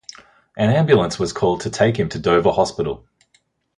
[0.57, 3.05] An ambulance was called to take him to Dover Hospital.